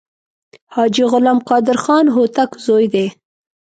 [0.73, 3.05] حاجي غلام قادر خان هوتک زوی دی.